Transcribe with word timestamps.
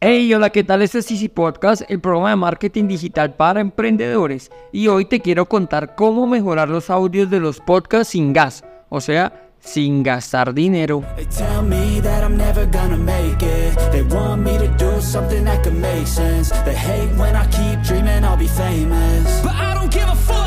Hey, 0.00 0.32
hola, 0.32 0.50
¿qué 0.50 0.62
tal? 0.62 0.80
Este 0.82 1.00
es 1.00 1.10
Easy 1.10 1.28
Podcast, 1.28 1.82
el 1.88 1.98
programa 1.98 2.30
de 2.30 2.36
marketing 2.36 2.86
digital 2.86 3.34
para 3.34 3.60
emprendedores. 3.60 4.48
Y 4.70 4.86
hoy 4.86 5.06
te 5.06 5.18
quiero 5.18 5.46
contar 5.46 5.96
cómo 5.96 6.28
mejorar 6.28 6.68
los 6.68 6.88
audios 6.88 7.28
de 7.30 7.40
los 7.40 7.58
podcasts 7.58 8.12
sin 8.12 8.32
gas, 8.32 8.62
o 8.90 9.00
sea, 9.00 9.50
sin 9.58 10.04
gastar 10.04 10.54
dinero. 10.54 11.02
They 19.96 20.37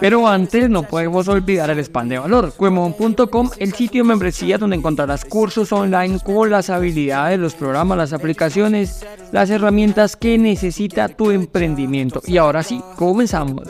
Pero 0.00 0.28
antes 0.28 0.70
no 0.70 0.84
podemos 0.84 1.26
olvidar 1.26 1.70
el 1.70 1.80
spam 1.80 2.08
de 2.08 2.18
valor, 2.18 2.52
cuemon.com, 2.56 3.50
el 3.58 3.72
sitio 3.72 4.04
de 4.04 4.08
membresía 4.08 4.56
donde 4.56 4.76
encontrarás 4.76 5.24
cursos 5.24 5.72
online 5.72 6.20
con 6.20 6.50
las 6.50 6.70
habilidades, 6.70 7.38
los 7.38 7.54
programas, 7.54 7.98
las 7.98 8.12
aplicaciones, 8.12 9.04
las 9.32 9.50
herramientas 9.50 10.14
que 10.16 10.38
necesita 10.38 11.08
tu 11.08 11.32
emprendimiento. 11.32 12.22
Y 12.26 12.36
ahora 12.36 12.62
sí, 12.62 12.80
comenzamos. 12.96 13.66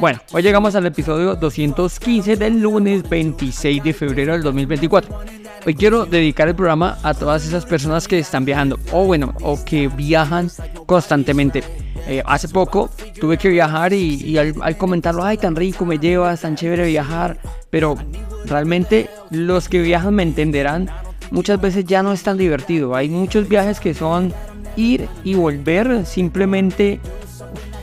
Bueno, 0.00 0.20
hoy 0.32 0.42
llegamos 0.42 0.74
al 0.74 0.86
episodio 0.86 1.36
215 1.36 2.36
del 2.36 2.60
lunes 2.60 3.08
26 3.08 3.84
de 3.84 3.92
febrero 3.92 4.32
del 4.32 4.42
2024. 4.42 5.47
Hoy 5.66 5.74
quiero 5.74 6.06
dedicar 6.06 6.48
el 6.48 6.54
programa 6.54 6.98
a 7.02 7.14
todas 7.14 7.46
esas 7.46 7.66
personas 7.66 8.08
que 8.08 8.18
están 8.18 8.44
viajando, 8.44 8.78
o 8.92 9.04
bueno, 9.04 9.34
o 9.42 9.62
que 9.64 9.88
viajan 9.88 10.50
constantemente. 10.86 11.62
Eh, 12.06 12.22
hace 12.24 12.48
poco 12.48 12.90
tuve 13.20 13.36
que 13.36 13.48
viajar 13.48 13.92
y, 13.92 14.38
al 14.38 14.76
comentarlo, 14.76 15.24
ay, 15.24 15.36
tan 15.36 15.56
rico 15.56 15.84
me 15.84 15.98
llevas, 15.98 16.40
tan 16.40 16.56
chévere 16.56 16.86
viajar, 16.86 17.38
pero 17.70 17.96
realmente 18.46 19.10
los 19.30 19.68
que 19.68 19.82
viajan 19.82 20.14
me 20.14 20.22
entenderán, 20.22 20.88
muchas 21.30 21.60
veces 21.60 21.84
ya 21.84 22.02
no 22.02 22.12
es 22.12 22.22
tan 22.22 22.38
divertido. 22.38 22.94
Hay 22.94 23.10
muchos 23.10 23.48
viajes 23.48 23.80
que 23.80 23.92
son 23.94 24.32
ir 24.76 25.08
y 25.24 25.34
volver, 25.34 26.06
simplemente 26.06 27.00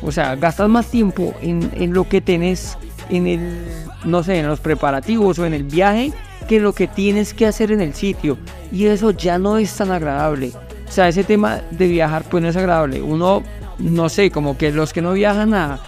o 0.02 0.12
sea, 0.12 0.36
gastas 0.36 0.70
más 0.70 0.88
tiempo 0.88 1.34
en, 1.42 1.72
en 1.76 1.94
lo 1.94 2.08
que 2.08 2.22
tenés 2.22 2.78
en 3.10 3.28
el, 3.28 3.66
no 4.04 4.24
sé, 4.24 4.40
en 4.40 4.48
los 4.48 4.60
preparativos 4.60 5.40
o 5.40 5.46
en 5.46 5.54
el 5.54 5.64
viaje 5.64 6.14
que 6.48 6.60
lo 6.60 6.74
que 6.74 6.88
tienes 6.88 7.34
que 7.34 7.46
hacer 7.46 7.72
en 7.72 7.82
el 7.82 7.94
sitio. 7.94 8.38
Y 8.72 8.86
eso 8.86 9.12
ya 9.12 9.38
no 9.38 9.58
es 9.58 9.74
tan 9.76 9.92
agradable. 9.92 10.52
O 10.88 10.92
sea, 10.92 11.08
ese 11.08 11.24
tema 11.24 11.62
de 11.72 11.88
viajar 11.88 12.24
pues 12.30 12.44
no 12.44 12.50
es 12.50 12.56
agradable. 12.56 13.02
Uno, 13.02 13.44
no 13.80 14.10
sé, 14.10 14.30
como 14.32 14.58
que 14.58 14.72
los 14.72 14.94
que 14.94 15.02
no 15.02 15.14
viajan 15.14 15.54
a, 15.54 15.80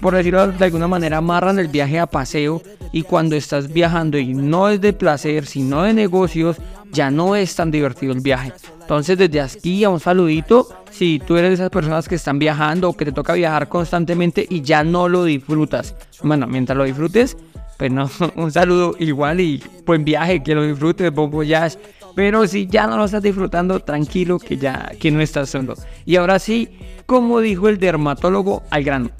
por 0.00 0.14
decirlo 0.14 0.50
de 0.52 0.64
alguna 0.64 0.88
manera, 0.88 1.18
amarran 1.18 1.58
el 1.58 1.68
viaje 1.68 1.98
a 1.98 2.06
paseo. 2.06 2.62
Y 2.92 3.02
cuando 3.02 3.36
estás 3.36 3.72
viajando 3.72 4.16
y 4.16 4.32
no 4.32 4.70
es 4.70 4.80
de 4.80 4.92
placer, 4.92 5.44
sino 5.46 5.82
de 5.82 5.92
negocios, 5.92 6.56
ya 6.92 7.10
no 7.10 7.36
es 7.36 7.54
tan 7.54 7.70
divertido 7.70 8.12
el 8.12 8.20
viaje. 8.20 8.52
Entonces, 8.80 9.18
desde 9.18 9.40
aquí 9.40 9.84
un 9.86 10.00
saludito, 10.00 10.68
si 10.90 11.18
tú 11.18 11.36
eres 11.36 11.50
de 11.50 11.54
esas 11.54 11.70
personas 11.70 12.08
que 12.08 12.14
están 12.14 12.38
viajando 12.38 12.90
o 12.90 12.96
que 12.96 13.04
te 13.04 13.12
toca 13.12 13.34
viajar 13.34 13.68
constantemente 13.68 14.46
y 14.48 14.62
ya 14.62 14.84
no 14.84 15.08
lo 15.08 15.24
disfrutas. 15.24 15.94
Bueno, 16.22 16.46
mientras 16.46 16.78
lo 16.78 16.84
disfrutes, 16.84 17.36
pues 17.78 17.90
no, 17.90 18.08
un 18.36 18.52
saludo 18.52 18.94
igual 18.98 19.40
y 19.40 19.62
buen 19.84 20.04
viaje, 20.04 20.42
que 20.42 20.54
lo 20.54 20.64
disfrutes, 20.64 21.12
Bobo 21.12 21.42
Jazz. 21.42 21.78
Pero 22.14 22.46
si 22.46 22.66
ya 22.66 22.86
no 22.86 22.96
lo 22.96 23.04
estás 23.04 23.22
disfrutando, 23.22 23.80
tranquilo 23.80 24.38
que 24.38 24.56
ya 24.56 24.90
que 24.98 25.10
no 25.10 25.20
estás 25.20 25.50
solo. 25.50 25.74
Y 26.06 26.16
ahora 26.16 26.38
sí, 26.38 26.70
como 27.04 27.40
dijo 27.40 27.68
el 27.68 27.78
dermatólogo 27.78 28.62
al 28.70 28.84
grano. 28.84 29.10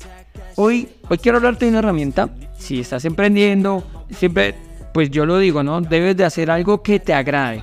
Hoy, 0.54 0.88
hoy 1.08 1.18
quiero 1.18 1.36
hablarte 1.36 1.66
de 1.66 1.72
una 1.72 1.80
herramienta. 1.80 2.30
Si 2.56 2.80
estás 2.80 3.04
emprendiendo, 3.04 3.84
siempre, 4.10 4.54
pues 4.96 5.10
yo 5.10 5.26
lo 5.26 5.36
digo, 5.36 5.62
¿no? 5.62 5.82
Debes 5.82 6.16
de 6.16 6.24
hacer 6.24 6.50
algo 6.50 6.82
que 6.82 6.98
te 6.98 7.12
agrade. 7.12 7.62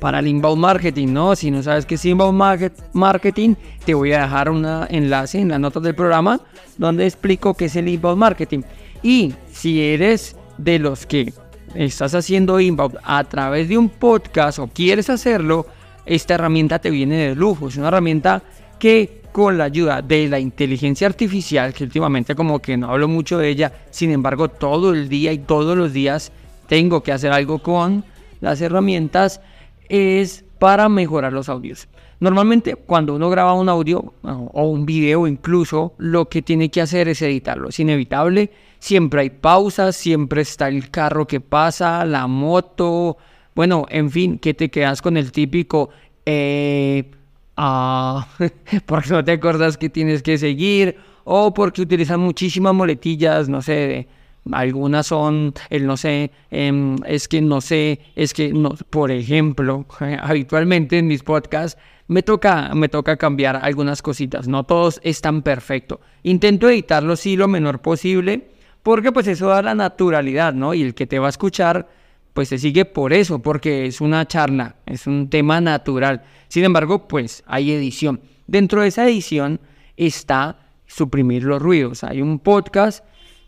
Para 0.00 0.18
el 0.18 0.26
inbound 0.26 0.60
marketing, 0.60 1.12
¿no? 1.12 1.36
Si 1.36 1.52
no 1.52 1.62
sabes 1.62 1.86
qué 1.86 1.94
es 1.94 2.04
inbound 2.04 2.36
market- 2.36 2.82
marketing, 2.92 3.54
te 3.84 3.94
voy 3.94 4.12
a 4.12 4.22
dejar 4.22 4.50
un 4.50 4.66
enlace 4.88 5.38
en 5.38 5.50
las 5.50 5.60
notas 5.60 5.84
del 5.84 5.94
programa 5.94 6.40
donde 6.76 7.06
explico 7.06 7.54
qué 7.54 7.66
es 7.66 7.76
el 7.76 7.86
inbound 7.86 8.18
marketing. 8.18 8.62
Y 9.04 9.34
si 9.52 9.82
eres 9.82 10.34
de 10.58 10.80
los 10.80 11.06
que 11.06 11.32
estás 11.76 12.12
haciendo 12.12 12.58
inbound 12.58 12.98
a 13.04 13.22
través 13.22 13.68
de 13.68 13.78
un 13.78 13.88
podcast 13.88 14.58
o 14.58 14.66
quieres 14.66 15.10
hacerlo, 15.10 15.66
esta 16.06 16.34
herramienta 16.34 16.80
te 16.80 16.90
viene 16.90 17.18
de 17.18 17.36
lujo. 17.36 17.68
Es 17.68 17.76
una 17.76 17.86
herramienta 17.86 18.42
que 18.80 19.21
con 19.32 19.58
la 19.58 19.64
ayuda 19.64 20.02
de 20.02 20.28
la 20.28 20.38
inteligencia 20.38 21.06
artificial, 21.06 21.72
que 21.72 21.84
últimamente 21.84 22.34
como 22.34 22.60
que 22.60 22.76
no 22.76 22.90
hablo 22.90 23.08
mucho 23.08 23.38
de 23.38 23.48
ella, 23.48 23.72
sin 23.90 24.10
embargo 24.10 24.48
todo 24.48 24.92
el 24.92 25.08
día 25.08 25.32
y 25.32 25.38
todos 25.38 25.76
los 25.76 25.92
días 25.92 26.32
tengo 26.68 27.02
que 27.02 27.12
hacer 27.12 27.32
algo 27.32 27.58
con 27.60 28.04
las 28.40 28.60
herramientas, 28.60 29.40
es 29.88 30.44
para 30.58 30.88
mejorar 30.88 31.32
los 31.32 31.48
audios. 31.48 31.88
Normalmente 32.20 32.76
cuando 32.76 33.16
uno 33.16 33.30
graba 33.30 33.54
un 33.54 33.68
audio 33.68 34.14
o 34.22 34.68
un 34.68 34.86
video 34.86 35.26
incluso, 35.26 35.94
lo 35.98 36.28
que 36.28 36.42
tiene 36.42 36.70
que 36.70 36.80
hacer 36.80 37.08
es 37.08 37.20
editarlo. 37.22 37.70
Es 37.70 37.80
inevitable, 37.80 38.50
siempre 38.78 39.22
hay 39.22 39.30
pausas, 39.30 39.96
siempre 39.96 40.42
está 40.42 40.68
el 40.68 40.90
carro 40.90 41.26
que 41.26 41.40
pasa, 41.40 42.04
la 42.04 42.28
moto, 42.28 43.16
bueno, 43.54 43.86
en 43.88 44.10
fin, 44.10 44.38
que 44.38 44.54
te 44.54 44.70
quedas 44.70 45.02
con 45.02 45.16
el 45.16 45.32
típico... 45.32 45.90
Eh, 46.24 47.10
ah, 47.56 48.28
porque 48.86 49.10
no 49.10 49.24
te 49.24 49.32
acuerdas 49.32 49.76
que 49.76 49.88
tienes 49.88 50.22
que 50.22 50.38
seguir 50.38 50.96
o 51.24 51.54
porque 51.54 51.82
utilizan 51.82 52.20
muchísimas 52.20 52.74
muletillas, 52.74 53.48
no 53.48 53.62
sé, 53.62 54.08
algunas 54.50 55.06
son 55.06 55.54
el 55.70 55.86
no 55.86 55.96
sé, 55.96 56.32
em, 56.50 56.96
es 57.06 57.28
que 57.28 57.40
no 57.40 57.60
sé, 57.60 58.00
es 58.16 58.34
que 58.34 58.52
no, 58.52 58.70
por 58.90 59.10
ejemplo, 59.10 59.86
habitualmente 60.22 60.98
en 60.98 61.06
mis 61.06 61.22
podcasts 61.22 61.80
me 62.08 62.22
toca, 62.22 62.74
me 62.74 62.88
toca 62.88 63.16
cambiar 63.16 63.56
algunas 63.56 64.02
cositas, 64.02 64.48
no 64.48 64.64
todos 64.64 65.00
están 65.04 65.42
perfecto. 65.42 66.00
Intento 66.24 66.68
editarlo 66.68 67.16
sí 67.16 67.36
lo 67.36 67.48
menor 67.48 67.80
posible, 67.80 68.48
porque 68.82 69.12
pues 69.12 69.28
eso 69.28 69.48
da 69.48 69.62
la 69.62 69.74
naturalidad, 69.74 70.52
¿no? 70.52 70.74
Y 70.74 70.82
el 70.82 70.94
que 70.94 71.06
te 71.06 71.18
va 71.18 71.26
a 71.26 71.30
escuchar 71.30 71.88
pues 72.32 72.48
se 72.48 72.58
sigue 72.58 72.84
por 72.84 73.12
eso, 73.12 73.40
porque 73.40 73.86
es 73.86 74.00
una 74.00 74.26
charla, 74.26 74.76
es 74.86 75.06
un 75.06 75.28
tema 75.28 75.60
natural. 75.60 76.22
Sin 76.48 76.64
embargo, 76.64 77.06
pues 77.08 77.42
hay 77.46 77.72
edición. 77.72 78.20
Dentro 78.46 78.82
de 78.82 78.88
esa 78.88 79.06
edición 79.06 79.60
está 79.96 80.58
suprimir 80.86 81.44
los 81.44 81.60
ruidos. 81.60 82.04
Hay 82.04 82.22
un 82.22 82.38
podcast, 82.38 83.04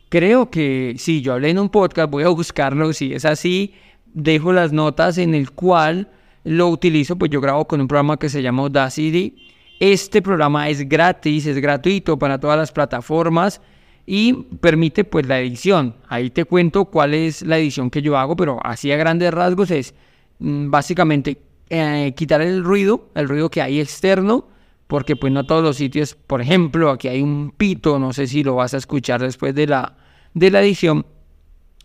creo 0.08 0.50
que 0.50 0.94
si 0.98 1.20
yo 1.22 1.34
hablé 1.34 1.50
en 1.50 1.58
un 1.58 1.70
podcast, 1.70 2.10
voy 2.10 2.24
a 2.24 2.28
buscarlo, 2.28 2.92
si 2.92 3.14
es 3.14 3.24
así, 3.24 3.74
dejo 4.12 4.52
las 4.52 4.72
notas 4.72 5.18
en 5.18 5.34
el 5.34 5.50
cual 5.50 6.08
lo 6.44 6.68
utilizo, 6.68 7.16
pues 7.16 7.30
yo 7.30 7.40
grabo 7.40 7.66
con 7.66 7.80
un 7.80 7.88
programa 7.88 8.18
que 8.18 8.28
se 8.28 8.42
llama 8.42 8.62
Audacity. 8.62 9.36
Este 9.80 10.22
programa 10.22 10.68
es 10.68 10.88
gratis, 10.88 11.46
es 11.46 11.58
gratuito 11.58 12.18
para 12.18 12.38
todas 12.38 12.58
las 12.58 12.70
plataformas 12.70 13.60
y 14.06 14.32
permite 14.60 15.04
pues 15.04 15.26
la 15.26 15.40
edición. 15.40 15.94
Ahí 16.08 16.30
te 16.30 16.44
cuento 16.44 16.86
cuál 16.86 17.14
es 17.14 17.42
la 17.42 17.58
edición 17.58 17.90
que 17.90 18.02
yo 18.02 18.16
hago, 18.18 18.36
pero 18.36 18.58
así 18.64 18.92
a 18.92 18.96
grandes 18.96 19.32
rasgos 19.32 19.70
es 19.70 19.94
mm, 20.38 20.70
básicamente 20.70 21.38
eh, 21.70 22.12
quitar 22.16 22.42
el 22.42 22.62
ruido, 22.62 23.08
el 23.14 23.28
ruido 23.28 23.50
que 23.50 23.62
hay 23.62 23.80
externo, 23.80 24.48
porque 24.86 25.16
pues 25.16 25.32
no 25.32 25.44
todos 25.44 25.62
los 25.62 25.76
sitios, 25.76 26.14
por 26.14 26.42
ejemplo, 26.42 26.90
aquí 26.90 27.08
hay 27.08 27.22
un 27.22 27.52
pito, 27.56 27.98
no 27.98 28.12
sé 28.12 28.26
si 28.26 28.44
lo 28.44 28.56
vas 28.56 28.74
a 28.74 28.76
escuchar 28.76 29.22
después 29.22 29.54
de 29.54 29.66
la, 29.66 29.96
de 30.34 30.50
la 30.50 30.60
edición, 30.60 31.06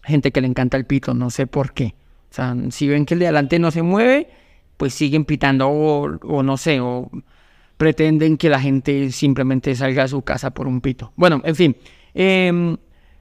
gente 0.03 0.31
que 0.31 0.41
le 0.41 0.47
encanta 0.47 0.75
el 0.77 0.85
pito, 0.85 1.13
no 1.13 1.29
sé 1.29 1.47
por 1.47 1.73
qué. 1.73 1.95
O 2.29 2.33
sea, 2.33 2.55
si 2.69 2.87
ven 2.87 3.05
que 3.05 3.13
el 3.15 3.21
de 3.21 3.27
adelante 3.27 3.57
no 3.57 3.71
se 3.71 3.81
mueve, 3.81 4.29
pues 4.77 4.93
siguen 4.93 5.25
pitando 5.25 5.69
o, 5.69 6.19
o 6.21 6.43
no 6.43 6.57
sé, 6.57 6.79
o 6.81 7.09
pretenden 7.77 8.37
que 8.37 8.49
la 8.49 8.59
gente 8.59 9.11
simplemente 9.11 9.73
salga 9.75 10.03
a 10.03 10.07
su 10.09 10.21
casa 10.21 10.51
por 10.51 10.67
un 10.67 10.81
pito. 10.81 11.13
Bueno, 11.15 11.41
en 11.45 11.55
fin, 11.55 11.77
em, 12.13 12.77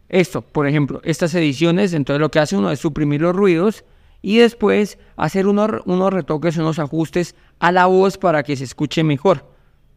esto, 0.09 0.43
por 0.43 0.67
ejemplo, 0.67 1.01
estas 1.05 1.35
ediciones, 1.35 1.93
entonces 1.93 2.21
lo 2.21 2.31
que 2.31 2.39
hace 2.39 2.57
uno 2.57 2.71
es 2.71 2.81
suprimir 2.81 3.21
los 3.21 3.35
ruidos 3.37 3.85
y 4.23 4.39
después 4.39 4.99
hacer 5.17 5.47
unos, 5.47 5.83
unos 5.85 6.13
retoques, 6.13 6.57
unos 6.57 6.79
ajustes 6.79 7.35
a 7.59 7.73
la 7.73 7.87
voz 7.87 8.19
para 8.19 8.43
que 8.43 8.57
se 8.57 8.65
escuche 8.65 9.05
mejor. 9.05 9.45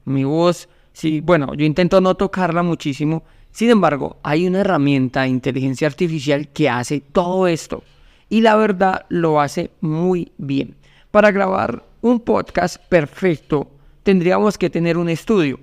Mi 0.06 0.24
voz, 0.24 0.70
sí, 0.94 1.22
bueno, 1.22 1.54
yo 1.54 1.66
intento 1.66 2.02
no 2.02 2.16
tocarla 2.16 2.64
muchísimo, 2.64 3.24
sin 3.52 3.70
embargo, 3.70 4.18
hay 4.24 4.48
una 4.48 4.62
herramienta 4.62 5.22
de 5.22 5.28
inteligencia 5.28 5.88
artificial 5.88 6.48
que 6.50 6.70
hace 6.70 7.02
todo 7.02 7.48
esto 7.48 7.84
y 8.30 8.42
la 8.42 8.56
verdad 8.56 9.06
lo 9.10 9.42
hace 9.42 9.72
muy 9.82 10.32
bien. 10.38 10.76
Para 11.12 11.32
grabar 11.32 11.84
un 12.02 12.22
podcast 12.22 12.78
perfecto, 12.88 13.70
tendríamos 14.04 14.58
que 14.58 14.70
tener 14.70 14.98
un 14.98 15.10
estudio. 15.10 15.60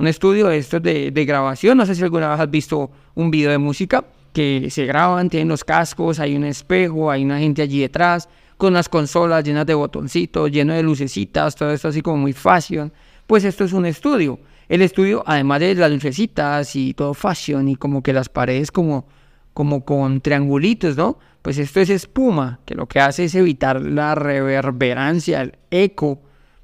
Un 0.00 0.06
estudio 0.06 0.46
de 0.46 0.56
estos 0.56 0.82
de, 0.82 1.10
de 1.10 1.24
grabación. 1.26 1.76
No 1.76 1.84
sé 1.84 1.94
si 1.94 2.02
alguna 2.02 2.30
vez 2.30 2.40
has 2.40 2.50
visto 2.50 2.90
un 3.14 3.30
video 3.30 3.50
de 3.50 3.58
música 3.58 4.02
que 4.32 4.68
se 4.70 4.86
graban, 4.86 5.28
tienen 5.28 5.48
los 5.48 5.62
cascos, 5.62 6.20
hay 6.20 6.34
un 6.36 6.44
espejo, 6.44 7.10
hay 7.10 7.22
una 7.22 7.38
gente 7.38 7.60
allí 7.60 7.80
detrás, 7.80 8.26
con 8.56 8.72
unas 8.72 8.88
consolas 8.88 9.44
llenas 9.44 9.66
de 9.66 9.74
botoncitos, 9.74 10.50
lleno 10.50 10.72
de 10.72 10.82
lucecitas, 10.82 11.54
todo 11.54 11.70
esto 11.70 11.88
así 11.88 12.00
como 12.00 12.16
muy 12.16 12.32
fashion. 12.32 12.90
Pues 13.26 13.44
esto 13.44 13.64
es 13.64 13.74
un 13.74 13.84
estudio. 13.84 14.40
El 14.70 14.80
estudio, 14.80 15.22
además 15.26 15.60
de 15.60 15.74
las 15.74 15.90
lucecitas 15.90 16.74
y 16.76 16.94
todo 16.94 17.12
fashion 17.12 17.68
y 17.68 17.76
como 17.76 18.02
que 18.02 18.14
las 18.14 18.30
paredes 18.30 18.72
como 18.72 19.06
como 19.52 19.84
con 19.84 20.22
triangulitos, 20.22 20.96
¿no? 20.96 21.18
Pues 21.42 21.58
esto 21.58 21.78
es 21.78 21.90
espuma, 21.90 22.60
que 22.64 22.74
lo 22.74 22.86
que 22.86 23.00
hace 23.00 23.24
es 23.24 23.34
evitar 23.34 23.82
la 23.82 24.14
reverberancia, 24.14 25.42
el 25.42 25.58
eco, 25.70 26.22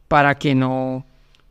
para 0.08 0.36
que 0.36 0.54
no, 0.54 1.04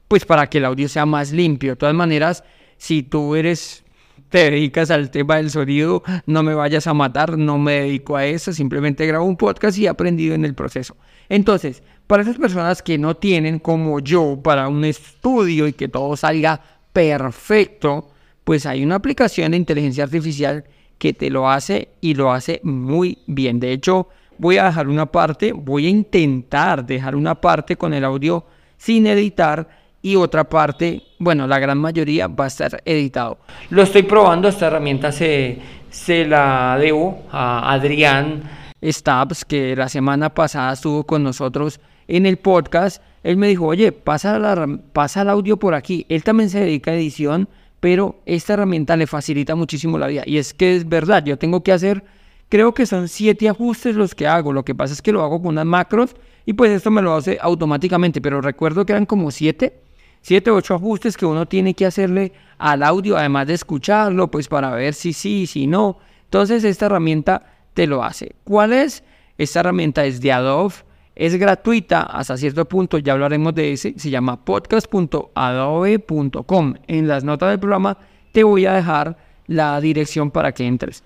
pues 0.07 0.25
para 0.25 0.48
que 0.48 0.60
el 0.60 0.66
audio 0.66 0.88
sea 0.90 1.06
más 1.06 1.31
limpio. 1.31 1.72
De 1.72 1.75
todas 1.78 1.96
maneras, 1.96 2.44
si 2.78 3.04
tú 3.04 3.36
eres, 3.36 3.84
te 4.30 4.52
dedicas 4.52 4.92
al 4.92 5.12
tema 5.12 5.38
del 5.38 5.50
sonido, 5.50 6.04
no 6.25 6.44
me 6.44 6.54
vayas 6.54 6.88
a 6.88 6.94
matar, 6.94 7.38
no 7.38 7.57
me 7.57 7.81
dedico 7.81 8.16
a 8.16 8.25
eso, 8.25 8.54
simplemente 8.54 9.06
grabo 9.06 9.25
un 9.25 9.38
podcast 9.38 9.78
y 9.78 9.86
he 9.86 9.90
aprendido 9.90 10.36
en 10.36 10.46
el 10.46 10.54
proceso. 10.54 10.96
Entonces, 11.30 11.84
para 12.07 12.24
esas 12.24 12.38
personas 12.38 12.81
que 12.81 12.98
no 12.98 13.16
tienen 13.16 13.60
como 13.60 14.00
yo 14.00 14.40
para 14.44 14.68
un 14.68 14.86
estudio 14.86 15.68
y 15.68 15.74
que 15.74 15.88
todo 15.88 16.16
salga 16.16 16.62
perfecto, 16.94 18.10
pues 18.44 18.66
hay 18.66 18.84
una 18.84 18.96
aplicación 18.96 19.51
de 19.51 19.58
inteligencia 19.58 20.04
artificial 20.04 20.66
que 20.98 21.13
te 21.13 21.30
lo 21.30 21.50
hace 21.50 21.90
y 22.00 22.13
lo 22.13 22.31
hace 22.31 22.62
muy 22.63 23.18
bien. 23.25 23.60
De 23.60 23.72
hecho, 23.72 24.08
voy 24.38 24.58
a 24.58 24.66
dejar 24.66 24.88
una 24.88 25.08
parte, 25.08 25.51
voy 25.51 25.88
a 25.88 25.90
intentar 25.90 26.86
dejar 26.86 27.16
una 27.16 27.36
parte 27.36 27.75
con 27.75 27.94
el 27.94 28.06
audio 28.06 28.46
sin 28.78 29.08
editar 29.08 29.68
y 30.06 30.16
otra 30.18 30.44
parte, 30.44 31.02
bueno, 31.18 31.48
la 31.48 31.57
gran 31.57 31.80
mayoría 31.80 32.28
va 32.28 32.44
a 32.44 32.48
estar 32.48 32.80
editado. 32.86 33.40
Lo 33.72 33.81
estoy 33.81 34.04
probando, 34.04 34.48
esta 34.48 34.68
herramienta 34.68 35.12
se, 35.12 35.57
se 35.90 36.25
la 36.25 36.78
debo 36.80 37.24
a 37.31 37.74
Adrián 37.74 38.44
Stabs, 38.84 39.44
que 39.44 39.75
la 39.75 39.90
semana 39.90 40.31
pasada 40.31 40.74
estuvo 40.74 41.07
con 41.07 41.24
nosotros 41.24 41.80
en 42.07 42.28
el 42.28 42.38
podcast. 42.38 43.02
Él 43.24 43.38
me 43.38 43.48
dijo, 43.48 43.66
oye, 43.66 43.92
pasa, 43.92 44.38
la, 44.38 44.78
pasa 44.94 45.24
el 45.24 45.30
audio 45.30 45.57
por 45.57 45.74
aquí. 45.74 46.06
Él 46.08 46.24
también 46.24 46.51
se 46.51 46.60
dedica 46.60 46.92
a 46.92 46.94
edición 46.94 47.50
pero 47.80 48.16
esta 48.25 48.54
herramienta 48.54 48.96
le 48.98 49.06
facilita 49.06 49.56
muchísimo 49.56 49.98
la 49.98 50.08
vida. 50.08 50.24
Y 50.25 50.38
es 50.38 50.54
que 50.54 50.75
es 50.75 50.88
verdad, 50.88 51.24
yo 51.24 51.38
tengo 51.38 51.62
que 51.62 51.72
hacer, 51.72 52.04
creo 52.50 52.74
que 52.74 52.88
son 52.88 53.08
siete 53.08 53.50
ajustes 53.50 53.96
los 53.96 54.16
que 54.16 54.25
hago. 54.25 54.54
Lo 54.54 54.66
que 54.66 54.74
pasa 54.74 54.94
es 54.94 55.04
que 55.04 55.12
lo 55.12 55.24
hago 55.24 55.40
con 55.40 55.50
unas 55.50 55.66
macros 55.66 56.16
y 56.46 56.54
pues 56.54 56.72
esto 56.72 56.92
me 56.92 57.01
lo 57.01 57.16
hace 57.16 57.38
automáticamente, 57.42 58.22
pero 58.22 58.42
recuerdo 58.42 58.86
que 58.86 58.94
eran 58.94 59.06
como 59.06 59.31
siete, 59.31 59.85
siete, 60.25 60.50
ocho 60.50 60.74
ajustes 60.74 61.18
que 61.18 61.27
uno 61.27 61.45
tiene 61.45 61.75
que 61.75 61.86
hacerle 61.86 62.33
al 62.57 62.81
audio, 62.81 63.16
además 63.16 63.45
de 63.45 63.54
escucharlo, 63.54 64.31
pues 64.31 64.48
para 64.48 64.72
ver 64.72 64.95
si 64.95 65.13
sí, 65.13 65.45
si 65.45 65.68
no. 65.68 66.00
Entonces 66.24 66.63
esta 66.63 66.88
herramienta 66.88 67.44
te 67.75 67.86
lo 67.86 68.04
hace. 68.04 68.33
¿Cuál 68.44 68.74
es? 68.74 69.04
Esta 69.38 69.60
herramienta 69.60 70.04
es 70.04 70.19
de 70.22 70.31
Adobe 70.31 70.74
es 71.16 71.36
gratuita 71.36 72.01
hasta 72.01 72.38
cierto 72.38 72.66
punto, 72.66 72.98
ya 72.98 73.13
hablaremos 73.13 73.54
de 73.54 73.74
ese, 73.74 73.94
se 73.98 74.10
llama 74.10 74.44
podcast.adobe.com. 74.44 76.74
En 76.88 77.07
las 77.07 77.24
notas 77.24 77.51
del 77.51 77.60
programa 77.60 78.00
te 78.31 78.44
voy 78.44 78.66
a 78.66 78.74
dejar 78.74 79.16
la 79.45 79.80
dirección 79.80 80.31
para 80.31 80.51
que 80.51 80.66
entres. 80.66 81.04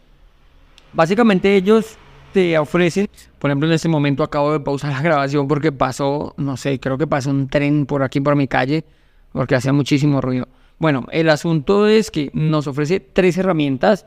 Básicamente 0.93 1.57
ellos 1.57 1.97
te 2.33 2.57
ofrecen, 2.57 3.09
por 3.37 3.51
ejemplo 3.51 3.67
en 3.67 3.73
este 3.73 3.89
momento 3.89 4.23
acabo 4.23 4.53
de 4.53 4.61
pausar 4.61 4.93
la 4.93 5.01
grabación 5.03 5.49
porque 5.49 5.73
pasó, 5.73 6.33
no 6.37 6.55
sé, 6.55 6.79
creo 6.79 6.97
que 6.97 7.05
pasó 7.05 7.31
un 7.31 7.49
tren 7.49 7.85
por 7.85 8.01
aquí 8.01 8.21
por 8.21 8.37
mi 8.37 8.47
calle 8.47 8.85
porque 9.31 9.55
hacía 9.55 9.73
muchísimo 9.73 10.21
ruido. 10.21 10.47
Bueno, 10.77 11.05
el 11.11 11.29
asunto 11.29 11.87
es 11.87 12.11
que 12.11 12.31
nos 12.33 12.67
ofrece 12.67 12.99
tres 12.99 13.37
herramientas 13.37 14.05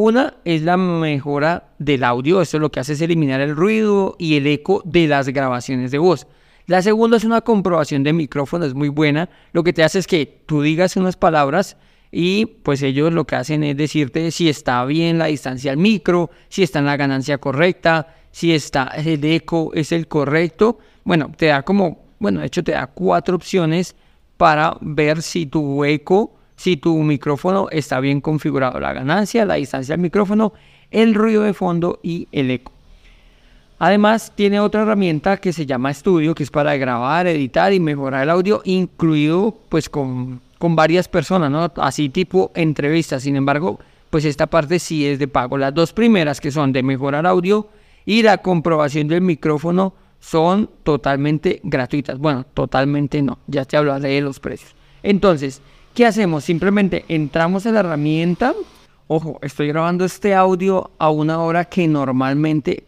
una 0.00 0.34
es 0.44 0.62
la 0.62 0.76
mejora 0.76 1.70
del 1.80 2.04
audio, 2.04 2.40
esto 2.40 2.60
lo 2.60 2.70
que 2.70 2.78
hace 2.78 2.92
es 2.92 3.00
eliminar 3.00 3.40
el 3.40 3.56
ruido 3.56 4.14
y 4.16 4.36
el 4.36 4.46
eco 4.46 4.80
de 4.84 5.08
las 5.08 5.28
grabaciones 5.28 5.90
de 5.90 5.98
voz. 5.98 6.28
La 6.66 6.82
segunda 6.82 7.16
es 7.16 7.24
una 7.24 7.40
comprobación 7.40 8.04
de 8.04 8.12
micrófono, 8.12 8.64
es 8.64 8.74
muy 8.74 8.90
buena. 8.90 9.28
Lo 9.52 9.64
que 9.64 9.72
te 9.72 9.82
hace 9.82 9.98
es 9.98 10.06
que 10.06 10.44
tú 10.46 10.62
digas 10.62 10.96
unas 10.96 11.16
palabras 11.16 11.76
y 12.12 12.46
pues 12.46 12.80
ellos 12.82 13.12
lo 13.12 13.26
que 13.26 13.34
hacen 13.34 13.64
es 13.64 13.76
decirte 13.76 14.30
si 14.30 14.48
está 14.48 14.84
bien 14.84 15.18
la 15.18 15.26
distancia 15.26 15.72
al 15.72 15.78
micro, 15.78 16.30
si 16.48 16.62
está 16.62 16.78
en 16.78 16.86
la 16.86 16.96
ganancia 16.96 17.38
correcta, 17.38 18.14
si 18.30 18.54
está 18.54 18.92
el 18.94 19.24
eco 19.24 19.72
es 19.74 19.90
el 19.90 20.06
correcto. 20.06 20.78
Bueno, 21.02 21.32
te 21.36 21.46
da 21.46 21.62
como, 21.62 22.06
bueno, 22.20 22.38
de 22.38 22.46
hecho 22.46 22.62
te 22.62 22.70
da 22.70 22.86
cuatro 22.86 23.34
opciones 23.34 23.96
para 24.38 24.78
ver 24.80 25.20
si 25.20 25.44
tu 25.44 25.84
eco 25.84 26.38
si 26.58 26.76
tu 26.76 26.96
micrófono 27.04 27.68
está 27.70 28.00
bien 28.00 28.20
configurado, 28.20 28.80
la 28.80 28.92
ganancia, 28.92 29.44
la 29.44 29.54
distancia 29.54 29.92
del 29.92 30.02
micrófono, 30.02 30.52
el 30.90 31.14
ruido 31.14 31.44
de 31.44 31.54
fondo 31.54 32.00
y 32.02 32.26
el 32.32 32.50
eco. 32.50 32.72
Además, 33.78 34.32
tiene 34.34 34.58
otra 34.58 34.82
herramienta 34.82 35.36
que 35.36 35.52
se 35.52 35.66
llama 35.66 35.94
Studio, 35.94 36.34
que 36.34 36.42
es 36.42 36.50
para 36.50 36.76
grabar, 36.76 37.28
editar 37.28 37.72
y 37.72 37.78
mejorar 37.78 38.24
el 38.24 38.30
audio, 38.30 38.60
incluido 38.64 39.56
pues 39.68 39.88
con, 39.88 40.40
con 40.58 40.74
varias 40.74 41.06
personas, 41.06 41.48
¿no? 41.48 41.72
Así 41.76 42.08
tipo 42.08 42.50
entrevistas. 42.56 43.22
Sin 43.22 43.36
embargo, 43.36 43.78
pues 44.10 44.24
esta 44.24 44.48
parte 44.48 44.80
sí 44.80 45.06
es 45.06 45.20
de 45.20 45.28
pago. 45.28 45.58
Las 45.58 45.72
dos 45.72 45.92
primeras, 45.92 46.40
que 46.40 46.50
son 46.50 46.72
de 46.72 46.82
mejorar 46.82 47.24
audio 47.24 47.68
y 48.04 48.22
la 48.22 48.38
comprobación 48.38 49.06
del 49.06 49.20
micrófono, 49.20 49.94
son 50.20 50.70
totalmente 50.82 51.60
gratuitas. 51.62 52.18
Bueno, 52.18 52.44
totalmente 52.54 53.22
no. 53.22 53.38
Ya 53.46 53.64
te 53.64 53.76
hablaré 53.76 54.10
de 54.10 54.20
los 54.20 54.40
precios. 54.40 54.74
Entonces, 55.02 55.62
¿Qué 55.98 56.06
hacemos? 56.06 56.44
Simplemente 56.44 57.04
entramos 57.08 57.66
en 57.66 57.74
la 57.74 57.80
herramienta. 57.80 58.54
Ojo, 59.08 59.40
estoy 59.42 59.66
grabando 59.66 60.04
este 60.04 60.32
audio 60.32 60.92
a 60.96 61.10
una 61.10 61.40
hora 61.40 61.64
que 61.64 61.88
normalmente 61.88 62.84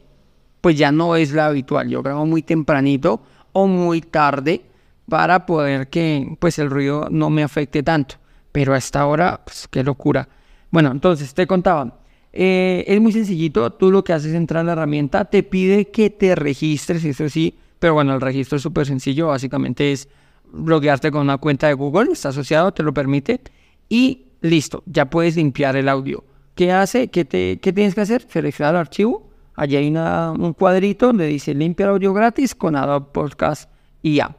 pues 0.60 0.78
ya 0.78 0.92
no 0.92 1.16
es 1.16 1.32
la 1.32 1.46
habitual. 1.46 1.88
Yo 1.88 2.04
grabo 2.04 2.24
muy 2.24 2.42
tempranito 2.42 3.20
o 3.52 3.66
muy 3.66 4.00
tarde 4.00 4.62
para 5.08 5.44
poder 5.44 5.88
que 5.88 6.36
pues 6.38 6.60
el 6.60 6.70
ruido 6.70 7.08
no 7.10 7.30
me 7.30 7.42
afecte 7.42 7.82
tanto. 7.82 8.14
Pero 8.52 8.74
a 8.74 8.78
esta 8.78 9.04
hora, 9.06 9.40
pues 9.44 9.66
qué 9.68 9.82
locura. 9.82 10.28
Bueno, 10.70 10.92
entonces 10.92 11.34
te 11.34 11.48
contaba. 11.48 11.92
Eh, 12.32 12.84
es 12.86 13.00
muy 13.00 13.12
sencillito. 13.12 13.70
Tú 13.70 13.90
lo 13.90 14.04
que 14.04 14.12
haces 14.12 14.30
es 14.30 14.36
entrar 14.36 14.60
en 14.60 14.66
la 14.66 14.72
herramienta. 14.72 15.24
Te 15.24 15.42
pide 15.42 15.90
que 15.90 16.10
te 16.10 16.34
registres, 16.34 17.04
eso 17.04 17.28
sí. 17.28 17.56
Pero 17.78 17.94
bueno, 17.94 18.14
el 18.14 18.20
registro 18.20 18.56
es 18.56 18.62
súper 18.62 18.86
sencillo. 18.86 19.28
Básicamente 19.28 19.92
es 19.92 20.08
bloquearte 20.52 21.10
con 21.10 21.22
una 21.22 21.38
cuenta 21.38 21.68
de 21.68 21.74
Google, 21.74 22.12
está 22.12 22.30
asociado, 22.30 22.72
te 22.72 22.82
lo 22.82 22.92
permite, 22.92 23.40
y 23.88 24.26
listo, 24.40 24.82
ya 24.86 25.06
puedes 25.06 25.36
limpiar 25.36 25.76
el 25.76 25.88
audio. 25.88 26.24
¿Qué 26.54 26.72
hace? 26.72 27.08
¿Qué, 27.08 27.24
te, 27.24 27.58
qué 27.60 27.72
tienes 27.72 27.94
que 27.94 28.02
hacer? 28.02 28.26
Seleccionar 28.28 28.74
el 28.74 28.80
archivo, 28.80 29.28
allí 29.54 29.76
hay 29.76 29.88
un 29.88 30.54
cuadrito 30.54 31.06
donde 31.06 31.26
dice 31.26 31.54
limpia 31.54 31.84
el 31.84 31.90
audio 31.90 32.12
gratis 32.12 32.54
con 32.54 32.76
Adobe 32.76 33.06
Podcast 33.12 33.70
y 34.02 34.16
ya. 34.16 34.36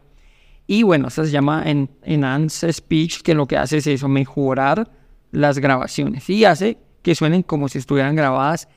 Y 0.67 0.83
bueno, 0.83 1.07
eso 1.07 1.25
se 1.25 1.31
llama 1.31 1.63
en, 1.65 1.89
Enhance 2.03 2.71
Speech, 2.71 3.21
que 3.21 3.33
lo 3.33 3.47
que 3.47 3.57
hace 3.57 3.77
es 3.77 3.87
eso, 3.87 4.07
mejorar 4.07 4.89
las 5.31 5.59
grabaciones 5.59 6.29
y 6.29 6.45
hace 6.45 6.77
que 7.01 7.15
suenen 7.15 7.43
como 7.43 7.69
si 7.69 7.77
estuvieran 7.77 8.15
grabadas 8.15 8.67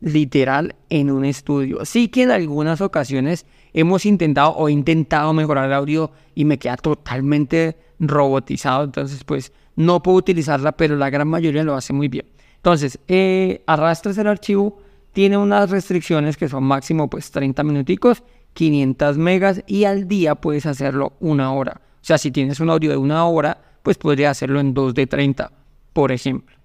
literal 0.00 0.74
en 0.90 1.10
un 1.10 1.24
estudio. 1.24 1.80
Así 1.80 2.08
que 2.08 2.24
en 2.24 2.30
algunas 2.30 2.80
ocasiones 2.80 3.46
hemos 3.72 4.04
intentado 4.04 4.54
o 4.56 4.68
intentado 4.68 5.32
mejorar 5.32 5.66
el 5.66 5.72
audio 5.72 6.10
y 6.34 6.44
me 6.44 6.58
queda 6.58 6.76
totalmente 6.76 7.76
robotizado, 7.98 8.84
entonces 8.84 9.22
pues 9.24 9.52
no 9.76 10.02
puedo 10.02 10.18
utilizarla, 10.18 10.72
pero 10.72 10.96
la 10.96 11.08
gran 11.08 11.28
mayoría 11.28 11.62
lo 11.62 11.74
hace 11.74 11.92
muy 11.92 12.08
bien. 12.08 12.26
Entonces, 12.56 12.98
eh, 13.08 13.62
arrastras 13.66 14.18
el 14.18 14.26
archivo, 14.26 14.78
tiene 15.12 15.36
unas 15.36 15.70
restricciones 15.70 16.36
que 16.36 16.48
son 16.48 16.64
máximo 16.64 17.08
pues 17.08 17.30
30 17.30 17.62
minuticos, 17.64 18.22
500 18.54 19.18
megas 19.18 19.62
y 19.66 19.84
al 19.84 20.08
día 20.08 20.34
puedes 20.34 20.66
hacerlo 20.66 21.14
una 21.20 21.52
hora. 21.52 21.80
O 22.02 22.04
sea, 22.04 22.18
si 22.18 22.30
tienes 22.30 22.60
un 22.60 22.70
audio 22.70 22.90
de 22.90 22.96
una 22.96 23.24
hora, 23.26 23.58
pues 23.82 23.98
podría 23.98 24.30
hacerlo 24.30 24.60
en 24.60 24.74
2 24.74 24.94
de 24.94 25.06
30, 25.06 25.52
por 25.92 26.12
ejemplo. 26.12 26.56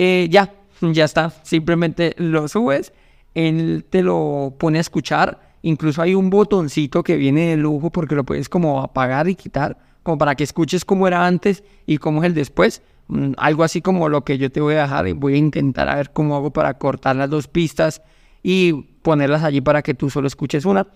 Eh, 0.00 0.28
ya, 0.30 0.54
ya 0.80 1.04
está, 1.04 1.30
simplemente 1.42 2.14
lo 2.18 2.46
subes, 2.46 2.92
él 3.34 3.84
te 3.90 4.02
lo 4.02 4.54
pone 4.58 4.78
a 4.78 4.80
escuchar 4.80 5.48
Incluso 5.62 6.02
hay 6.02 6.14
un 6.14 6.30
botoncito 6.30 7.02
que 7.02 7.16
viene 7.16 7.48
de 7.48 7.56
lujo 7.56 7.90
porque 7.90 8.14
lo 8.14 8.24
puedes 8.24 8.48
como 8.48 8.80
apagar 8.80 9.28
y 9.28 9.34
quitar, 9.34 9.76
como 10.02 10.18
para 10.18 10.34
que 10.34 10.44
escuches 10.44 10.84
cómo 10.84 11.08
era 11.08 11.26
antes 11.26 11.64
y 11.86 11.98
cómo 11.98 12.22
es 12.22 12.26
el 12.28 12.34
después. 12.34 12.82
Mm, 13.08 13.32
algo 13.36 13.64
así 13.64 13.80
como 13.80 14.08
lo 14.08 14.24
que 14.24 14.38
yo 14.38 14.50
te 14.50 14.60
voy 14.60 14.74
a 14.74 14.82
dejar 14.82 15.08
y 15.08 15.12
voy 15.12 15.34
a 15.34 15.38
intentar 15.38 15.88
a 15.88 15.96
ver 15.96 16.10
cómo 16.12 16.36
hago 16.36 16.52
para 16.52 16.74
cortar 16.74 17.16
las 17.16 17.28
dos 17.28 17.48
pistas 17.48 18.02
y 18.42 18.72
ponerlas 19.02 19.42
allí 19.42 19.60
para 19.60 19.82
que 19.82 19.94
tú 19.94 20.10
solo 20.10 20.28
escuches 20.28 20.64
una. 20.64 20.86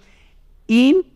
Y, 0.69 1.07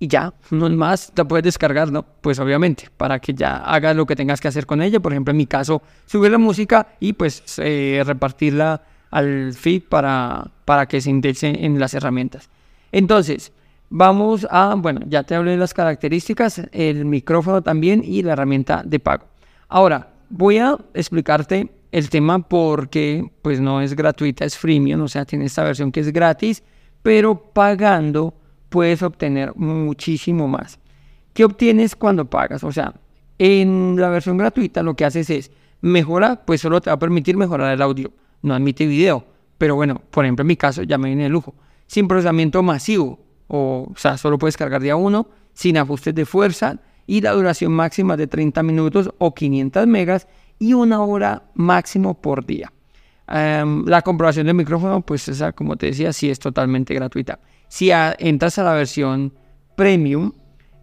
y 0.00 0.06
ya, 0.06 0.32
no 0.50 0.66
es 0.68 0.72
más, 0.72 1.12
la 1.16 1.24
puedes 1.24 1.44
descargar, 1.44 1.90
¿no? 1.90 2.04
Pues 2.20 2.38
obviamente, 2.38 2.88
para 2.96 3.18
que 3.18 3.34
ya 3.34 3.56
hagas 3.56 3.96
lo 3.96 4.06
que 4.06 4.14
tengas 4.14 4.40
que 4.40 4.48
hacer 4.48 4.64
con 4.64 4.80
ella. 4.80 5.00
Por 5.00 5.12
ejemplo, 5.12 5.32
en 5.32 5.36
mi 5.36 5.46
caso, 5.46 5.82
subir 6.06 6.30
la 6.30 6.38
música 6.38 6.88
y 7.00 7.14
pues 7.14 7.42
eh, 7.58 8.02
repartirla 8.06 8.82
al 9.10 9.52
feed 9.54 9.82
para, 9.88 10.50
para 10.64 10.86
que 10.86 11.00
se 11.00 11.10
indexe 11.10 11.64
en 11.64 11.80
las 11.80 11.94
herramientas. 11.94 12.48
Entonces, 12.92 13.52
vamos 13.90 14.46
a, 14.50 14.74
bueno, 14.76 15.00
ya 15.08 15.24
te 15.24 15.34
hablé 15.34 15.52
de 15.52 15.56
las 15.56 15.74
características, 15.74 16.62
el 16.72 17.04
micrófono 17.04 17.62
también 17.62 18.02
y 18.04 18.22
la 18.22 18.34
herramienta 18.34 18.82
de 18.84 19.00
pago. 19.00 19.26
Ahora, 19.68 20.10
voy 20.30 20.58
a 20.58 20.76
explicarte 20.94 21.72
el 21.90 22.08
tema 22.08 22.38
porque 22.38 23.28
pues 23.42 23.60
no 23.60 23.80
es 23.80 23.94
gratuita, 23.94 24.44
es 24.44 24.56
freemium, 24.56 25.00
o 25.02 25.08
sea, 25.08 25.24
tiene 25.24 25.46
esta 25.46 25.64
versión 25.64 25.90
que 25.90 26.00
es 26.00 26.12
gratis, 26.12 26.62
pero 27.02 27.34
pagando 27.52 28.34
puedes 28.68 29.02
obtener 29.02 29.54
muchísimo 29.56 30.48
más. 30.48 30.78
¿Qué 31.32 31.44
obtienes 31.44 31.96
cuando 31.96 32.24
pagas? 32.24 32.64
O 32.64 32.72
sea, 32.72 32.94
en 33.38 33.96
la 33.98 34.08
versión 34.08 34.36
gratuita 34.36 34.82
lo 34.82 34.94
que 34.94 35.04
haces 35.04 35.30
es 35.30 35.50
mejora, 35.80 36.44
pues 36.44 36.60
solo 36.60 36.80
te 36.80 36.90
va 36.90 36.94
a 36.94 36.98
permitir 36.98 37.36
mejorar 37.36 37.72
el 37.72 37.82
audio. 37.82 38.12
no 38.42 38.54
admite 38.54 38.86
video. 38.86 39.24
Pero 39.58 39.74
bueno, 39.74 40.00
por 40.10 40.24
ejemplo, 40.24 40.42
en 40.42 40.48
mi 40.48 40.56
caso 40.56 40.82
ya 40.82 40.98
me 40.98 41.08
viene 41.08 41.24
de 41.24 41.28
lujo. 41.28 41.54
Sin 41.86 42.06
procesamiento 42.06 42.62
masivo, 42.62 43.18
o, 43.48 43.88
o 43.92 43.96
sea, 43.96 44.16
solo 44.16 44.38
puedes 44.38 44.56
cargar 44.56 44.80
día 44.80 44.96
uno, 44.96 45.28
sin 45.54 45.76
ajustes 45.76 46.14
de 46.14 46.24
fuerza 46.24 46.78
y 47.06 47.20
la 47.20 47.32
duración 47.32 47.72
máxima 47.72 48.16
de 48.16 48.26
30 48.26 48.62
minutos 48.62 49.10
o 49.18 49.34
500 49.34 49.86
megas 49.86 50.28
y 50.58 50.74
una 50.74 51.02
hora 51.02 51.44
máximo 51.54 52.20
por 52.20 52.44
día. 52.44 52.72
Em, 53.26 53.84
la 53.86 54.02
comprobación 54.02 54.46
del 54.46 54.54
micrófono, 54.54 55.02
pues 55.02 55.28
esa, 55.28 55.52
como 55.52 55.76
te 55.76 55.86
decía, 55.86 56.12
sí 56.12 56.30
es 56.30 56.38
totalmente 56.38 56.94
gratuita. 56.94 57.38
Si 57.68 57.90
entras 57.92 58.58
a 58.58 58.64
la 58.64 58.72
versión 58.72 59.32
premium, 59.76 60.32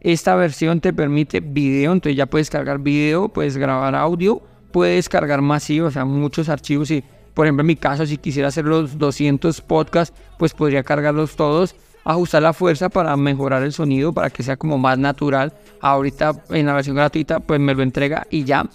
esta 0.01 0.35
versión 0.35 0.81
te 0.81 0.93
permite 0.93 1.39
video, 1.39 1.91
entonces 1.91 2.15
ya 2.15 2.27
puedes 2.27 2.49
cargar 2.49 2.79
video, 2.79 3.27
puedes 3.27 3.57
grabar 3.57 3.95
audio, 3.95 4.41
puedes 4.71 5.09
cargar 5.09 5.41
masivo, 5.41 5.87
o 5.87 5.91
sea, 5.91 6.05
muchos 6.05 6.47
archivos. 6.47 6.91
Y, 6.91 7.03
por 7.33 7.47
ejemplo, 7.47 7.61
en 7.61 7.67
mi 7.67 7.75
caso, 7.75 8.05
si 8.05 8.17
quisiera 8.17 8.49
hacer 8.49 8.65
los 8.65 8.97
200 8.99 9.61
podcasts, 9.61 10.15
pues 10.37 10.53
podría 10.53 10.83
cargarlos 10.83 11.35
todos, 11.35 11.75
ajustar 12.03 12.43
la 12.43 12.53
fuerza 12.53 12.89
para 12.89 13.17
mejorar 13.17 13.63
el 13.63 13.73
sonido, 13.73 14.13
para 14.13 14.29
que 14.29 14.43
sea 14.43 14.57
como 14.57 14.77
más 14.77 14.99
natural. 14.99 15.53
Ahorita 15.81 16.43
en 16.49 16.67
la 16.67 16.73
versión 16.73 16.95
gratuita, 16.95 17.39
pues 17.39 17.59
me 17.59 17.73
lo 17.73 17.81
entrega 17.81 18.27
y 18.29 18.43
ya. 18.43 18.69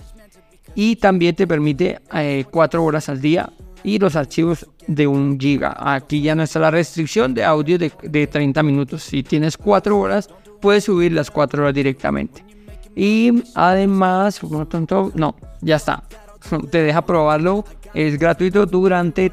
Y 0.75 0.97
también 0.97 1.37
te 1.37 1.47
permite 1.47 2.01
4 2.51 2.81
eh, 2.81 2.85
horas 2.85 3.09
al 3.09 3.21
día 3.21 3.51
y 3.83 3.99
los 3.99 4.17
archivos 4.17 4.67
de 4.91 5.07
1 5.07 5.37
giga. 5.39 5.77
Aquí 5.79 6.21
ya 6.21 6.35
no 6.35 6.43
está 6.43 6.59
la 6.59 6.71
restricción 6.71 7.33
de 7.33 7.45
audio 7.45 7.79
de, 7.79 7.93
de 8.03 8.27
30 8.27 8.63
minutos. 8.63 9.05
Si 9.05 9.23
tienes 9.23 9.57
4 9.57 9.99
horas, 9.99 10.29
puedes 10.61 10.85
subir 10.85 11.13
las 11.13 11.31
4 11.31 11.63
horas 11.63 11.75
directamente. 11.75 12.45
Y 12.97 13.45
además, 13.55 14.41
no, 15.15 15.37
ya 15.61 15.77
está. 15.77 16.03
Te 16.71 16.83
deja 16.83 17.03
probarlo. 17.03 17.65
Es 17.95 18.19
gratuito 18.19 18.67
durante 18.67 19.33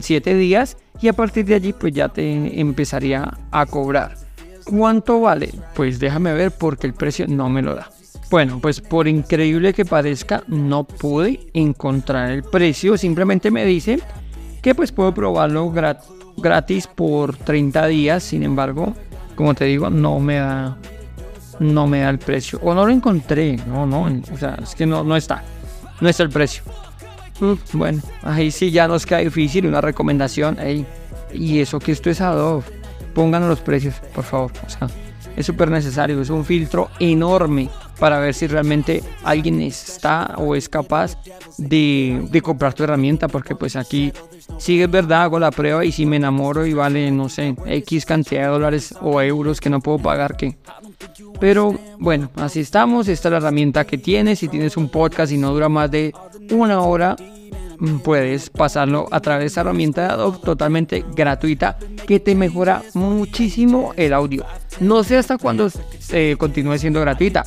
7 0.00 0.34
mm, 0.34 0.38
días 0.38 0.76
y 1.00 1.08
a 1.08 1.12
partir 1.12 1.44
de 1.44 1.54
allí 1.54 1.72
pues 1.72 1.92
ya 1.92 2.08
te 2.08 2.60
empezaría 2.60 3.38
a 3.52 3.66
cobrar. 3.66 4.16
¿Cuánto 4.64 5.20
vale? 5.20 5.50
Pues 5.74 6.00
déjame 6.00 6.32
ver 6.32 6.50
porque 6.50 6.88
el 6.88 6.94
precio 6.94 7.26
no 7.28 7.48
me 7.48 7.62
lo 7.62 7.76
da. 7.76 7.88
Bueno, 8.30 8.58
pues 8.60 8.80
por 8.80 9.06
increíble 9.06 9.72
que 9.72 9.84
parezca, 9.84 10.42
no 10.48 10.82
pude 10.82 11.38
encontrar 11.52 12.32
el 12.32 12.42
precio. 12.42 12.96
Simplemente 12.96 13.52
me 13.52 13.64
dice 13.64 14.00
que 14.64 14.74
pues 14.74 14.92
puedo 14.92 15.12
probarlo 15.12 15.70
gratis 16.38 16.86
por 16.86 17.36
30 17.36 17.86
días. 17.88 18.22
Sin 18.22 18.42
embargo, 18.42 18.94
como 19.34 19.52
te 19.54 19.66
digo, 19.66 19.90
no 19.90 20.18
me 20.18 20.36
da 20.36 20.78
no 21.58 21.86
me 21.86 22.00
da 22.00 22.08
el 22.08 22.18
precio. 22.18 22.58
O 22.62 22.72
no 22.72 22.86
lo 22.86 22.90
encontré. 22.90 23.58
No, 23.66 23.84
no. 23.84 24.04
O 24.32 24.38
sea, 24.38 24.58
es 24.62 24.74
que 24.74 24.86
no, 24.86 25.04
no 25.04 25.16
está. 25.16 25.44
No 26.00 26.08
está 26.08 26.22
el 26.22 26.30
precio. 26.30 26.62
Mm, 27.40 27.52
bueno, 27.74 28.00
ahí 28.22 28.50
sí 28.50 28.70
ya 28.70 28.88
nos 28.88 29.04
queda 29.04 29.18
difícil. 29.18 29.66
Una 29.66 29.82
recomendación. 29.82 30.56
y 31.34 31.60
eso 31.60 31.78
que 31.78 31.92
esto 31.92 32.08
es 32.08 32.22
Adobe. 32.22 32.64
Pónganos 33.12 33.50
los 33.50 33.60
precios, 33.60 33.96
por 34.14 34.24
favor. 34.24 34.50
O 34.66 34.70
sea, 34.70 34.88
es 35.36 35.44
súper 35.44 35.70
necesario. 35.70 36.22
Es 36.22 36.30
un 36.30 36.42
filtro 36.46 36.88
enorme 36.98 37.68
para 37.98 38.18
ver 38.18 38.34
si 38.34 38.46
realmente 38.46 39.02
alguien 39.22 39.60
está 39.60 40.34
o 40.38 40.54
es 40.54 40.68
capaz 40.68 41.16
de, 41.58 42.40
comprar 42.42 42.74
tu 42.74 42.84
herramienta, 42.84 43.28
porque 43.28 43.54
pues 43.54 43.76
aquí 43.76 44.12
si 44.58 44.80
es 44.80 44.90
verdad, 44.90 45.22
hago 45.22 45.38
la 45.38 45.50
prueba 45.50 45.84
y 45.84 45.92
si 45.92 46.06
me 46.06 46.16
enamoro 46.16 46.66
y 46.66 46.74
vale, 46.74 47.10
no 47.10 47.28
sé, 47.28 47.54
X 47.66 48.04
cantidad 48.04 48.42
de 48.42 48.48
dólares 48.48 48.94
o 49.00 49.20
euros 49.20 49.60
que 49.60 49.70
no 49.70 49.80
puedo 49.80 49.98
pagar, 49.98 50.36
que... 50.36 50.56
Pero 51.40 51.78
bueno, 51.98 52.30
así 52.36 52.60
estamos, 52.60 53.08
esta 53.08 53.28
es 53.28 53.32
la 53.32 53.38
herramienta 53.38 53.84
que 53.84 53.98
tienes, 53.98 54.38
si 54.38 54.48
tienes 54.48 54.76
un 54.76 54.88
podcast 54.88 55.32
y 55.32 55.38
no 55.38 55.52
dura 55.52 55.68
más 55.68 55.90
de 55.90 56.12
una 56.50 56.80
hora, 56.80 57.16
puedes 58.02 58.50
pasarlo 58.50 59.06
a 59.10 59.20
través 59.20 59.54
de 59.54 59.60
herramienta 59.60 60.02
de 60.02 60.08
Adobe 60.08 60.38
totalmente 60.44 61.04
gratuita 61.14 61.78
que 62.06 62.20
te 62.20 62.34
mejora 62.34 62.82
muchísimo 62.94 63.92
el 63.96 64.12
audio. 64.12 64.44
No 64.80 65.04
sé 65.04 65.16
hasta 65.16 65.38
cuándo 65.38 65.70
eh, 66.10 66.36
continúe 66.38 66.78
siendo 66.78 67.00
gratuita. 67.00 67.44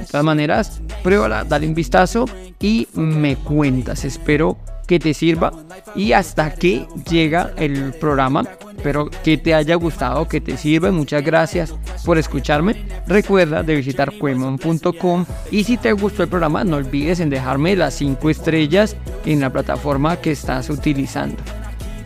De 0.00 0.06
todas 0.06 0.24
maneras, 0.24 0.80
pruébala, 1.02 1.44
dale 1.44 1.66
un 1.68 1.74
vistazo 1.74 2.24
y 2.58 2.88
me 2.94 3.36
cuentas. 3.36 4.04
Espero 4.04 4.56
que 4.90 4.98
te 4.98 5.14
sirva 5.14 5.52
y 5.94 6.10
hasta 6.14 6.52
que 6.52 6.84
llega 7.08 7.52
el 7.56 7.92
programa. 7.92 8.42
Espero 8.76 9.08
que 9.22 9.38
te 9.38 9.54
haya 9.54 9.76
gustado, 9.76 10.26
que 10.26 10.40
te 10.40 10.56
sirva. 10.56 10.90
Muchas 10.90 11.22
gracias 11.22 11.72
por 12.04 12.18
escucharme. 12.18 12.74
Recuerda 13.06 13.62
de 13.62 13.76
visitar 13.76 14.10
cuemon.com 14.18 15.26
y 15.52 15.62
si 15.62 15.76
te 15.76 15.92
gustó 15.92 16.24
el 16.24 16.28
programa 16.28 16.64
no 16.64 16.78
olvides 16.78 17.20
en 17.20 17.30
dejarme 17.30 17.76
las 17.76 17.94
5 17.94 18.30
estrellas 18.30 18.96
en 19.24 19.38
la 19.38 19.50
plataforma 19.50 20.16
que 20.16 20.32
estás 20.32 20.68
utilizando. 20.70 21.36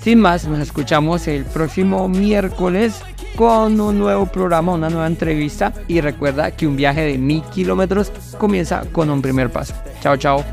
Sin 0.00 0.20
más, 0.20 0.46
nos 0.46 0.58
escuchamos 0.58 1.26
el 1.26 1.46
próximo 1.46 2.06
miércoles 2.10 3.00
con 3.34 3.80
un 3.80 3.98
nuevo 3.98 4.26
programa, 4.26 4.74
una 4.74 4.90
nueva 4.90 5.06
entrevista 5.06 5.72
y 5.88 6.02
recuerda 6.02 6.50
que 6.50 6.66
un 6.66 6.76
viaje 6.76 7.00
de 7.00 7.16
mil 7.16 7.42
kilómetros 7.44 8.12
comienza 8.36 8.82
con 8.92 9.08
un 9.08 9.22
primer 9.22 9.50
paso. 9.50 9.72
Chao, 10.02 10.18
chao. 10.18 10.44